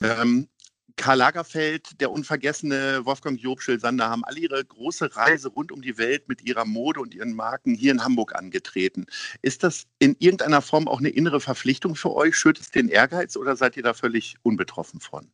Ähm, 0.00 0.48
Karl 0.96 1.18
Lagerfeld, 1.18 2.00
der 2.00 2.10
unvergessene 2.10 3.04
Wolfgang 3.04 3.38
Job 3.38 3.60
Sander 3.62 4.08
haben 4.08 4.24
alle 4.24 4.40
ihre 4.40 4.64
große 4.64 5.14
Reise 5.14 5.48
rund 5.48 5.70
um 5.70 5.82
die 5.82 5.98
Welt 5.98 6.26
mit 6.28 6.42
ihrer 6.42 6.64
Mode 6.64 7.00
und 7.00 7.14
ihren 7.14 7.34
Marken 7.34 7.74
hier 7.74 7.92
in 7.92 8.02
Hamburg 8.02 8.34
angetreten. 8.34 9.06
Ist 9.42 9.62
das 9.62 9.86
in 9.98 10.16
irgendeiner 10.18 10.62
Form 10.62 10.88
auch 10.88 10.98
eine 10.98 11.10
innere 11.10 11.40
Verpflichtung 11.40 11.96
für 11.96 12.14
euch? 12.14 12.36
Schürt 12.36 12.58
es 12.58 12.70
den 12.70 12.88
Ehrgeiz 12.88 13.36
oder 13.36 13.56
seid 13.56 13.76
ihr 13.76 13.82
da 13.82 13.92
völlig 13.92 14.36
unbetroffen 14.42 15.00
von? 15.00 15.30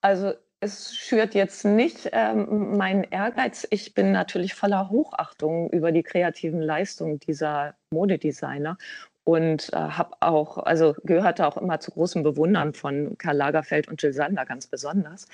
Also 0.00 0.34
es 0.60 0.96
schürt 0.96 1.34
jetzt 1.34 1.64
nicht 1.64 2.08
ähm, 2.12 2.76
meinen 2.76 3.04
Ehrgeiz. 3.04 3.66
Ich 3.70 3.94
bin 3.94 4.12
natürlich 4.12 4.54
voller 4.54 4.90
Hochachtung 4.90 5.70
über 5.70 5.92
die 5.92 6.02
kreativen 6.02 6.60
Leistungen 6.60 7.20
dieser 7.20 7.74
Modedesigner 7.92 8.76
und 9.24 9.72
äh, 9.72 9.76
habe 9.76 10.16
auch, 10.20 10.58
also 10.58 10.94
gehörte 11.04 11.46
auch 11.46 11.58
immer 11.58 11.78
zu 11.80 11.92
großen 11.92 12.22
Bewundern 12.22 12.72
von 12.74 13.16
Karl 13.18 13.36
Lagerfeld 13.36 13.88
und 13.88 14.02
Jill 14.02 14.12
Sander 14.12 14.46
ganz 14.46 14.66
besonders. 14.66 15.28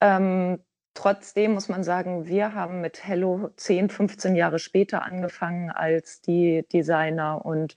Ähm, 0.00 0.60
trotzdem 0.94 1.52
muss 1.52 1.68
man 1.68 1.84
sagen, 1.84 2.26
wir 2.26 2.54
haben 2.54 2.80
mit 2.80 3.04
Hello 3.06 3.50
10, 3.56 3.90
15 3.90 4.34
Jahre 4.34 4.58
später 4.58 5.04
angefangen 5.04 5.70
als 5.70 6.20
die 6.20 6.64
Designer 6.72 7.44
und 7.44 7.76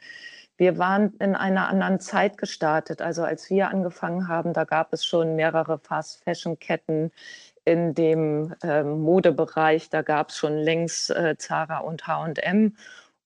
wir 0.58 0.78
waren 0.78 1.14
in 1.20 1.36
einer 1.36 1.68
anderen 1.70 2.00
Zeit 2.00 2.38
gestartet. 2.38 3.02
Also 3.02 3.24
als 3.24 3.50
wir 3.50 3.70
angefangen 3.70 4.28
haben, 4.28 4.54
da 4.54 4.64
gab 4.64 4.94
es 4.94 5.06
schon 5.06 5.36
mehrere 5.36 5.80
Fast-Fashion-Ketten 5.80 7.12
in 7.66 7.94
dem 7.94 8.54
äh, 8.64 8.84
Modebereich. 8.84 9.90
Da 9.90 10.02
gab 10.02 10.30
es 10.30 10.38
schon 10.38 10.58
längst 10.58 11.10
äh, 11.12 11.36
Zara 11.38 11.80
und 11.80 12.08
H&M. 12.08 12.76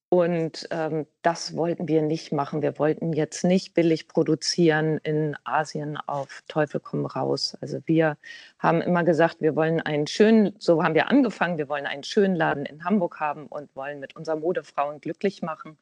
Und 0.09 0.67
ähm, 0.71 1.07
das 1.23 1.57
wollten 1.57 1.87
wir 1.87 2.01
nicht 2.01 2.31
machen. 2.31 2.61
Wir 2.61 2.77
wollten 2.79 3.11
jetzt 3.11 3.43
nicht 3.43 3.73
billig 3.73 4.07
produzieren 4.07 4.99
in 4.99 5.35
Asien 5.43 5.97
auf 5.97 6.43
Teufel 6.47 6.79
komm 6.79 7.05
raus. 7.05 7.57
Also 7.59 7.79
wir 7.85 8.17
haben 8.59 8.81
immer 8.81 9.03
gesagt, 9.03 9.41
wir 9.41 9.55
wollen 9.55 9.81
einen 9.81 10.07
schönen, 10.07 10.55
so 10.59 10.83
haben 10.83 10.93
wir 10.93 11.09
angefangen, 11.09 11.57
wir 11.57 11.67
wollen 11.67 11.87
einen 11.87 12.03
schönen 12.03 12.35
Laden 12.35 12.65
in 12.65 12.85
Hamburg 12.85 13.19
haben 13.19 13.47
und 13.47 13.75
wollen 13.75 13.99
mit 13.99 14.15
unseren 14.15 14.39
Modefrauen 14.41 15.01
glücklich 15.01 15.41
machen. 15.41 15.77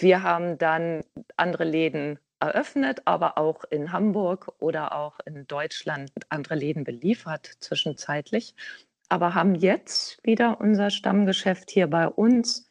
Wir 0.00 0.22
haben 0.22 0.56
dann 0.56 1.04
andere 1.36 1.64
Läden 1.64 2.18
eröffnet, 2.40 3.02
aber 3.04 3.36
auch 3.36 3.64
in 3.64 3.92
Hamburg 3.92 4.50
oder 4.58 4.96
auch 4.96 5.20
in 5.26 5.46
Deutschland 5.46 6.10
andere 6.30 6.54
Läden 6.54 6.84
beliefert 6.84 7.56
zwischenzeitlich, 7.60 8.54
aber 9.10 9.34
haben 9.34 9.54
jetzt 9.54 10.18
wieder 10.24 10.58
unser 10.58 10.88
Stammgeschäft 10.88 11.70
hier 11.70 11.86
bei 11.86 12.08
uns 12.08 12.66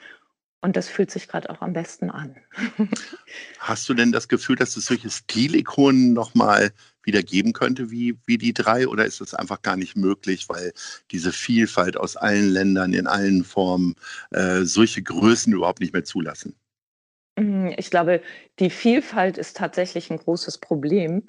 und 0.62 0.76
das 0.76 0.90
fühlt 0.90 1.12
sich 1.12 1.28
gerade 1.28 1.52
auch 1.52 1.62
am 1.62 1.74
besten 1.74 2.10
an. 2.10 2.36
Hast 3.60 3.88
du 3.88 3.94
denn 3.94 4.12
das 4.12 4.28
Gefühl, 4.28 4.56
dass 4.56 4.76
es 4.76 4.88
solche 4.88 5.12
Stilikonen 5.12 6.14
nochmal 6.14 6.72
wieder 7.04 7.22
geben 7.22 7.54
könnte 7.54 7.92
wie, 7.92 8.18
wie 8.26 8.40
die 8.40 8.54
drei 8.54 8.88
oder 8.88 9.06
ist 9.06 9.22
das 9.22 9.36
einfach 9.36 9.62
gar 9.62 9.78
nicht 9.78 9.96
möglich, 9.96 10.50
weil 10.50 10.74
diese 11.12 11.32
Vielfalt 11.32 11.96
aus 11.96 12.18
allen 12.18 12.50
Ländern 12.50 12.94
in 12.94 13.06
allen 13.06 13.44
Formen 13.44 13.96
äh, 14.32 14.64
solche 14.64 15.04
Größen 15.04 15.54
überhaupt 15.54 15.80
nicht 15.80 15.94
mehr 15.94 16.04
zulassen? 16.04 16.56
Ich 17.78 17.92
glaube, 17.92 18.22
die 18.60 18.70
Vielfalt 18.70 19.38
ist 19.38 19.58
tatsächlich 19.58 20.12
ein 20.12 20.18
großes 20.20 20.58
Problem. 20.60 21.24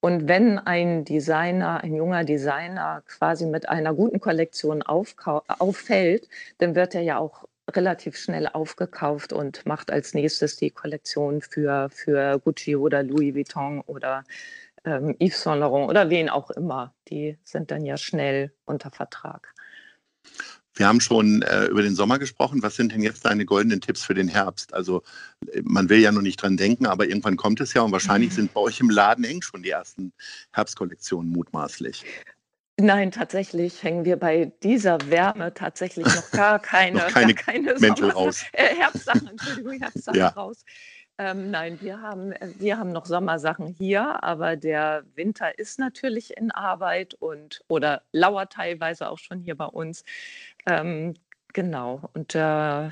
Und 0.00 0.26
wenn 0.28 0.58
ein 0.58 1.04
Designer, 1.04 1.82
ein 1.82 1.94
junger 1.94 2.24
Designer 2.24 3.02
quasi 3.06 3.46
mit 3.46 3.68
einer 3.68 3.94
guten 3.94 4.20
Kollektion 4.20 4.82
auffällt, 4.82 6.28
dann 6.58 6.74
wird 6.74 6.94
er 6.94 7.02
ja 7.02 7.18
auch 7.18 7.44
relativ 7.70 8.16
schnell 8.16 8.48
aufgekauft 8.48 9.32
und 9.32 9.64
macht 9.64 9.90
als 9.90 10.14
nächstes 10.14 10.56
die 10.56 10.70
Kollektion 10.70 11.40
für, 11.40 11.88
für 11.90 12.40
Gucci 12.40 12.74
oder 12.76 13.02
Louis 13.02 13.34
Vuitton 13.34 13.80
oder 13.82 14.24
ähm, 14.84 15.16
Yves 15.20 15.42
Saint 15.42 15.60
Laurent 15.60 15.88
oder 15.88 16.10
wen 16.10 16.28
auch 16.28 16.50
immer. 16.50 16.94
Die 17.08 17.38
sind 17.44 17.70
dann 17.70 17.84
ja 17.84 17.96
schnell 17.96 18.52
unter 18.64 18.90
Vertrag. 18.90 19.54
Wir 20.74 20.88
haben 20.88 21.00
schon 21.00 21.42
äh, 21.42 21.66
über 21.66 21.82
den 21.82 21.94
Sommer 21.94 22.18
gesprochen. 22.18 22.62
Was 22.62 22.76
sind 22.76 22.92
denn 22.92 23.02
jetzt 23.02 23.24
deine 23.24 23.44
goldenen 23.44 23.80
Tipps 23.80 24.04
für 24.04 24.14
den 24.14 24.28
Herbst? 24.28 24.72
Also 24.72 25.02
man 25.62 25.88
will 25.88 25.98
ja 25.98 26.12
noch 26.12 26.22
nicht 26.22 26.40
dran 26.40 26.56
denken, 26.56 26.86
aber 26.86 27.06
irgendwann 27.06 27.36
kommt 27.36 27.60
es 27.60 27.74
ja 27.74 27.82
und 27.82 27.92
wahrscheinlich 27.92 28.30
mhm. 28.30 28.34
sind 28.34 28.54
bei 28.54 28.60
euch 28.60 28.80
im 28.80 28.90
Laden 28.90 29.24
eng 29.24 29.42
schon 29.42 29.62
die 29.62 29.70
ersten 29.70 30.12
Herbstkollektionen 30.52 31.30
mutmaßlich. 31.30 32.04
Nein, 32.80 33.10
tatsächlich 33.10 33.82
hängen 33.82 34.04
wir 34.04 34.16
bei 34.16 34.50
dieser 34.62 34.98
Wärme 35.10 35.52
tatsächlich 35.52 36.06
noch 36.06 36.30
gar 36.30 36.58
keine, 36.58 36.98
noch 36.98 37.08
keine, 37.08 37.34
keine 37.34 37.74
Mäntel 37.78 38.10
raus. 38.10 38.42
Äh, 38.52 38.74
Herbstsachen, 38.76 39.28
Entschuldigung, 39.28 39.72
Herbstsachen 39.80 40.18
ja. 40.18 40.28
raus. 40.28 40.64
Ähm, 41.18 41.50
nein, 41.50 41.78
wir 41.80 42.00
haben, 42.00 42.32
äh, 42.32 42.48
wir 42.58 42.78
haben 42.78 42.92
noch 42.92 43.06
Sommersachen 43.06 43.66
hier, 43.66 44.22
aber 44.24 44.56
der 44.56 45.04
Winter 45.14 45.58
ist 45.58 45.78
natürlich 45.78 46.36
in 46.36 46.50
Arbeit 46.50 47.14
und 47.14 47.62
oder 47.68 48.02
lauert 48.12 48.54
teilweise 48.54 49.08
auch 49.08 49.18
schon 49.18 49.40
hier 49.40 49.56
bei 49.56 49.66
uns. 49.66 50.04
Ähm, 50.66 51.14
genau. 51.52 52.08
Und 52.14 52.34
äh, 52.34 52.90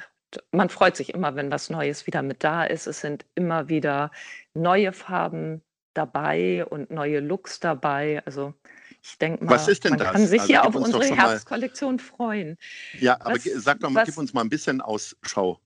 man 0.52 0.68
freut 0.68 0.96
sich 0.96 1.14
immer, 1.14 1.34
wenn 1.34 1.50
was 1.50 1.70
Neues 1.70 2.06
wieder 2.06 2.22
mit 2.22 2.44
da 2.44 2.64
ist. 2.64 2.86
Es 2.86 3.00
sind 3.00 3.24
immer 3.34 3.68
wieder 3.68 4.10
neue 4.54 4.92
Farben 4.92 5.62
dabei 5.94 6.64
und 6.66 6.90
neue 6.90 7.20
Looks 7.20 7.58
dabei. 7.58 8.22
Also 8.26 8.54
ich 9.02 9.18
denke 9.18 9.44
mal, 9.44 9.56
man 9.56 9.66
das? 9.98 10.12
kann 10.12 10.26
sich 10.26 10.40
also 10.40 10.52
hier 10.52 10.64
auf 10.64 10.74
unsere 10.74 11.04
Herbstkollektion 11.04 11.98
freuen. 11.98 12.58
Ja, 12.98 13.14
aber 13.20 13.34
was, 13.34 13.44
sag 13.44 13.80
doch 13.80 13.90
mal, 13.90 14.00
was, 14.00 14.08
gib 14.08 14.18
uns 14.18 14.32
mal 14.32 14.42
ein 14.42 14.50
bisschen 14.50 14.80
Ausschau, 14.80 15.60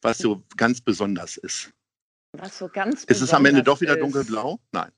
was 0.00 0.18
so 0.18 0.42
ganz 0.56 0.80
besonders 0.80 1.36
ist. 1.36 1.72
Was 2.32 2.58
so 2.58 2.68
ganz 2.68 3.04
ist 3.04 3.20
es 3.20 3.32
am 3.32 3.44
Ende 3.46 3.62
doch 3.62 3.80
wieder 3.80 3.94
ist. 3.94 4.02
dunkelblau? 4.02 4.58
Nein. 4.72 4.90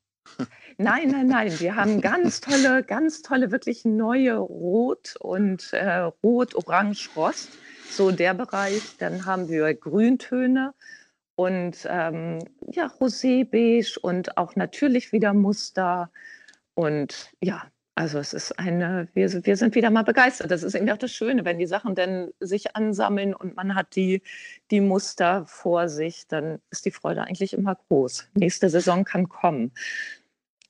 Nein, 0.79 1.11
nein, 1.11 1.27
nein. 1.27 1.61
Wir 1.61 1.77
haben 1.77 2.01
ganz 2.01 2.41
tolle, 2.41 2.83
ganz 2.83 3.23
tolle, 3.23 3.51
wirklich 3.51 3.85
neue 3.85 4.37
Rot 4.37 5.17
und 5.21 5.73
äh, 5.73 6.11
Rot, 6.23 6.55
Orange, 6.55 7.11
Rost. 7.17 7.51
So 7.91 8.11
der 8.11 8.35
Bereich. 8.35 8.97
Dann 8.99 9.27
haben 9.27 9.49
wir 9.49 9.75
Grüntöne 9.75 10.75
und 11.35 11.87
ähm, 11.89 12.39
ja, 12.71 12.87
Rosé, 13.01 13.45
Beige 13.45 13.99
und 14.01 14.37
auch 14.37 14.57
natürlich 14.57 15.13
wieder 15.13 15.33
Muster. 15.33 16.11
Und 16.75 17.33
ja, 17.43 17.65
also 18.01 18.19
es 18.19 18.33
ist 18.33 18.59
eine, 18.59 19.09
wir, 19.13 19.31
wir 19.45 19.57
sind 19.59 19.75
wieder 19.75 19.91
mal 19.91 20.05
begeistert. 20.05 20.51
Das 20.51 20.63
ist 20.63 20.75
irgendwie 20.75 20.95
auch 20.95 20.99
das 20.99 21.13
Schöne, 21.13 21.45
wenn 21.45 21.59
die 21.59 21.67
Sachen 21.67 21.95
dann 21.95 22.31
sich 22.41 22.75
ansammeln 22.75 23.35
und 23.35 23.57
man 23.57 23.75
hat 23.75 23.95
die, 23.95 24.23
die 24.71 24.81
Muster 24.81 25.45
vor 25.45 25.91
sich, 25.91 26.27
dann 26.27 26.61
ist 26.71 26.87
die 26.87 26.93
Freude 26.93 27.25
eigentlich 27.25 27.53
immer 27.53 27.75
groß. 27.75 28.29
Nächste 28.35 28.71
Saison 28.71 29.05
kann 29.05 29.29
kommen. 29.29 29.73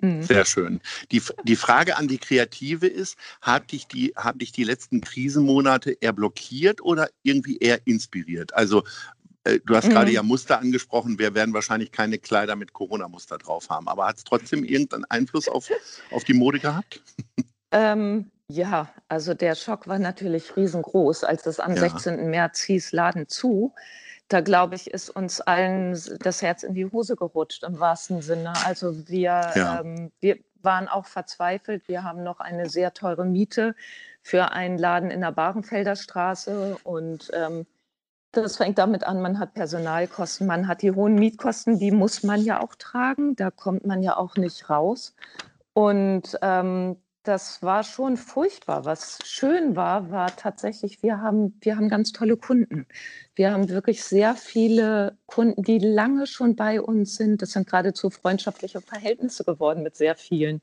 Mhm. 0.00 0.24
Sehr 0.24 0.44
schön. 0.44 0.80
Die, 1.12 1.22
die 1.44 1.54
Frage 1.54 1.96
an 1.96 2.08
die 2.08 2.18
Kreative 2.18 2.88
ist, 2.88 3.16
hat 3.40 3.70
dich, 3.70 3.86
die, 3.86 4.12
hat 4.16 4.40
dich 4.40 4.50
die 4.50 4.64
letzten 4.64 5.00
Krisenmonate 5.00 5.92
eher 6.00 6.12
blockiert 6.12 6.82
oder 6.82 7.10
irgendwie 7.22 7.58
eher 7.58 7.86
inspiriert? 7.86 8.54
Also 8.54 8.82
du 9.44 9.76
hast 9.76 9.86
mhm. 9.86 9.90
gerade 9.90 10.10
ja 10.10 10.22
Muster 10.22 10.58
angesprochen. 10.58 11.18
Wir 11.18 11.34
werden 11.34 11.54
wahrscheinlich 11.54 11.92
keine 11.92 12.18
Kleider 12.18 12.56
mit 12.56 12.72
Corona-Muster 12.72 13.38
drauf 13.38 13.68
haben. 13.70 13.88
Aber 13.88 14.06
hat 14.06 14.18
es 14.18 14.24
trotzdem 14.24 14.64
irgendeinen 14.64 15.04
Einfluss 15.06 15.48
auf, 15.48 15.68
auf 16.10 16.24
die 16.24 16.34
Mode 16.34 16.58
gehabt? 16.58 17.02
Ähm, 17.72 18.32
ja, 18.48 18.88
also 19.08 19.32
der 19.32 19.54
Schock 19.54 19.86
war 19.86 20.00
natürlich 20.00 20.56
riesengroß, 20.56 21.22
als 21.22 21.46
es 21.46 21.60
am 21.60 21.74
ja. 21.76 21.82
16. 21.82 22.28
März 22.28 22.60
hieß, 22.62 22.90
Laden 22.90 23.28
zu. 23.28 23.72
Da 24.26 24.40
glaube 24.40 24.74
ich, 24.74 24.90
ist 24.90 25.10
uns 25.10 25.40
allen 25.40 25.96
das 26.18 26.42
Herz 26.42 26.64
in 26.64 26.74
die 26.74 26.86
Hose 26.86 27.14
gerutscht 27.14 27.62
im 27.62 27.78
wahrsten 27.78 28.22
Sinne. 28.22 28.52
Also 28.64 29.08
wir, 29.08 29.52
ja. 29.54 29.80
ähm, 29.80 30.10
wir 30.18 30.38
waren 30.62 30.88
auch 30.88 31.06
verzweifelt. 31.06 31.86
Wir 31.86 32.02
haben 32.02 32.24
noch 32.24 32.40
eine 32.40 32.68
sehr 32.68 32.92
teure 32.92 33.24
Miete 33.24 33.74
für 34.22 34.52
einen 34.52 34.78
Laden 34.78 35.10
in 35.10 35.20
der 35.20 35.32
Barenfelder 35.32 35.96
Straße 35.96 36.76
und 36.82 37.30
ähm, 37.32 37.66
das 38.32 38.56
fängt 38.56 38.78
damit 38.78 39.04
an, 39.04 39.20
man 39.20 39.38
hat 39.38 39.54
Personalkosten, 39.54 40.46
man 40.46 40.68
hat 40.68 40.82
die 40.82 40.92
hohen 40.92 41.14
Mietkosten, 41.16 41.78
die 41.78 41.90
muss 41.90 42.22
man 42.22 42.42
ja 42.42 42.60
auch 42.62 42.74
tragen, 42.76 43.34
da 43.36 43.50
kommt 43.50 43.86
man 43.86 44.02
ja 44.02 44.16
auch 44.16 44.36
nicht 44.36 44.70
raus. 44.70 45.14
Und 45.72 46.38
ähm, 46.42 46.96
das 47.22 47.62
war 47.62 47.84
schon 47.84 48.16
furchtbar. 48.16 48.84
Was 48.84 49.18
schön 49.24 49.76
war, 49.76 50.10
war 50.10 50.34
tatsächlich, 50.36 51.02
wir 51.02 51.20
haben, 51.20 51.58
wir 51.60 51.76
haben 51.76 51.88
ganz 51.88 52.12
tolle 52.12 52.36
Kunden. 52.36 52.86
Wir 53.34 53.52
haben 53.52 53.68
wirklich 53.68 54.02
sehr 54.04 54.34
viele 54.34 55.18
Kunden, 55.26 55.62
die 55.62 55.78
lange 55.78 56.26
schon 56.26 56.56
bei 56.56 56.80
uns 56.80 57.16
sind. 57.16 57.42
Das 57.42 57.50
sind 57.50 57.66
geradezu 57.68 58.10
freundschaftliche 58.10 58.80
Verhältnisse 58.80 59.44
geworden 59.44 59.82
mit 59.82 59.96
sehr 59.96 60.16
vielen. 60.16 60.62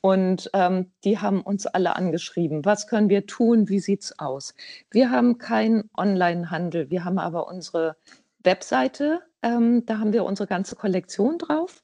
Und 0.00 0.50
ähm, 0.54 0.92
die 1.04 1.18
haben 1.18 1.40
uns 1.42 1.66
alle 1.66 1.96
angeschrieben. 1.96 2.64
Was 2.64 2.86
können 2.86 3.08
wir 3.08 3.26
tun? 3.26 3.68
Wie 3.68 3.80
sieht 3.80 4.02
es 4.02 4.18
aus? 4.18 4.54
Wir 4.90 5.10
haben 5.10 5.38
keinen 5.38 5.90
Online-Handel. 5.96 6.90
Wir 6.90 7.04
haben 7.04 7.18
aber 7.18 7.48
unsere 7.48 7.96
Webseite. 8.44 9.20
Ähm, 9.42 9.86
da 9.86 9.98
haben 9.98 10.12
wir 10.12 10.24
unsere 10.24 10.46
ganze 10.46 10.76
Kollektion 10.76 11.38
drauf. 11.38 11.82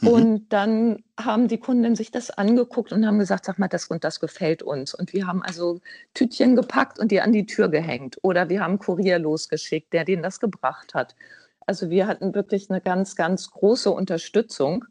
Mhm. 0.00 0.08
Und 0.08 0.52
dann 0.52 1.04
haben 1.18 1.48
die 1.48 1.58
Kunden 1.58 1.96
sich 1.96 2.10
das 2.10 2.30
angeguckt 2.30 2.92
und 2.92 3.06
haben 3.06 3.18
gesagt, 3.18 3.44
sag 3.44 3.58
mal, 3.58 3.68
das 3.68 3.86
und 3.86 4.04
das 4.04 4.20
gefällt 4.20 4.62
uns. 4.62 4.94
Und 4.94 5.12
wir 5.12 5.26
haben 5.26 5.42
also 5.42 5.80
Tütchen 6.14 6.56
gepackt 6.56 6.98
und 6.98 7.10
die 7.10 7.20
an 7.20 7.32
die 7.32 7.46
Tür 7.46 7.68
gehängt. 7.68 8.18
Oder 8.22 8.48
wir 8.48 8.62
haben 8.62 8.72
einen 8.72 8.78
Kurier 8.78 9.18
losgeschickt, 9.18 9.92
der 9.92 10.04
denen 10.04 10.22
das 10.22 10.40
gebracht 10.40 10.94
hat. 10.94 11.14
Also 11.66 11.90
wir 11.90 12.06
hatten 12.06 12.34
wirklich 12.34 12.70
eine 12.70 12.80
ganz, 12.80 13.14
ganz 13.14 13.50
große 13.50 13.90
Unterstützung. 13.90 14.84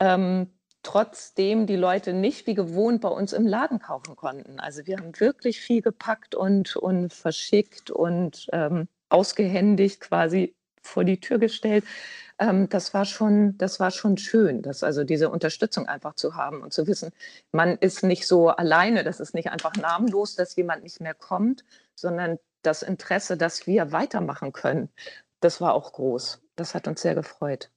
Ähm, 0.00 0.48
trotzdem 0.82 1.66
die 1.66 1.76
Leute 1.76 2.12
nicht 2.12 2.46
wie 2.46 2.54
gewohnt 2.54 3.00
bei 3.00 3.08
uns 3.08 3.32
im 3.32 3.46
Laden 3.46 3.78
kaufen 3.80 4.16
konnten. 4.16 4.60
Also 4.60 4.86
wir 4.86 4.98
haben 4.98 5.18
wirklich 5.18 5.60
viel 5.60 5.82
gepackt 5.82 6.34
und, 6.34 6.76
und 6.76 7.12
verschickt 7.12 7.90
und 7.90 8.46
ähm, 8.52 8.88
ausgehändigt 9.08 10.00
quasi 10.00 10.54
vor 10.82 11.04
die 11.04 11.20
Tür 11.20 11.38
gestellt. 11.38 11.84
Ähm, 12.38 12.68
das 12.68 12.94
war 12.94 13.04
schon, 13.04 13.58
das 13.58 13.80
war 13.80 13.90
schon 13.90 14.16
schön, 14.16 14.62
dass 14.62 14.82
also 14.82 15.04
diese 15.04 15.30
Unterstützung 15.30 15.86
einfach 15.86 16.14
zu 16.14 16.34
haben 16.36 16.62
und 16.62 16.72
zu 16.72 16.86
wissen, 16.86 17.12
man 17.52 17.76
ist 17.78 18.02
nicht 18.04 18.26
so 18.26 18.48
alleine, 18.48 19.04
das 19.04 19.20
ist 19.20 19.34
nicht 19.34 19.50
einfach 19.50 19.74
namenlos, 19.74 20.36
dass 20.36 20.56
jemand 20.56 20.82
nicht 20.82 21.00
mehr 21.00 21.14
kommt, 21.14 21.64
sondern 21.94 22.38
das 22.62 22.82
Interesse, 22.82 23.36
dass 23.36 23.66
wir 23.66 23.92
weitermachen 23.92 24.52
können, 24.52 24.88
das 25.40 25.60
war 25.60 25.74
auch 25.74 25.92
groß. 25.92 26.40
Das 26.56 26.74
hat 26.74 26.88
uns 26.88 27.02
sehr 27.02 27.14
gefreut. 27.14 27.70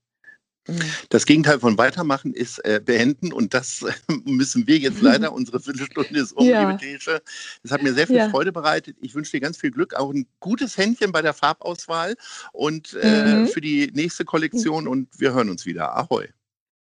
Mhm. 0.67 0.79
Das 1.09 1.25
Gegenteil 1.25 1.59
von 1.59 1.77
weitermachen 1.77 2.33
ist 2.33 2.63
äh, 2.65 2.79
beenden 2.83 3.33
und 3.33 3.53
das 3.53 3.81
äh, 3.81 3.91
müssen 4.25 4.67
wir 4.67 4.77
jetzt 4.77 5.01
leider. 5.01 5.33
Unsere 5.33 5.59
Viertelstunde 5.59 6.19
ist 6.19 6.33
um, 6.33 6.45
ja. 6.45 6.69
liebe 6.69 6.79
Tesche. 6.79 7.21
Das 7.63 7.71
hat 7.71 7.81
mir 7.81 7.93
sehr 7.93 8.07
viel 8.07 8.17
ja. 8.17 8.29
Freude 8.29 8.51
bereitet. 8.51 8.97
Ich 9.01 9.15
wünsche 9.15 9.31
dir 9.31 9.39
ganz 9.39 9.57
viel 9.57 9.71
Glück, 9.71 9.95
auch 9.95 10.11
ein 10.11 10.27
gutes 10.39 10.77
Händchen 10.77 11.11
bei 11.11 11.21
der 11.21 11.33
Farbauswahl 11.33 12.15
und 12.53 12.93
äh, 13.01 13.35
mhm. 13.35 13.47
für 13.47 13.61
die 13.61 13.91
nächste 13.93 14.25
Kollektion 14.25 14.87
und 14.87 15.07
wir 15.19 15.33
hören 15.33 15.49
uns 15.49 15.65
wieder. 15.65 15.97
Ahoi. 15.97 16.27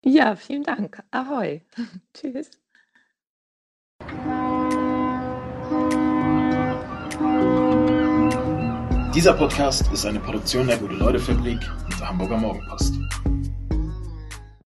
Ja, 0.04 0.34
vielen 0.34 0.64
Dank. 0.64 1.02
Ahoi. 1.10 1.62
Tschüss. 2.14 2.50
Dieser 9.14 9.34
Podcast 9.34 9.92
ist 9.92 10.06
eine 10.06 10.20
Produktion 10.20 10.66
der 10.66 10.78
Gute-Leute-Fabrik 10.78 11.60
und 11.84 12.00
der 12.00 12.08
Hamburger 12.08 12.38
Morgenpost. 12.38 12.94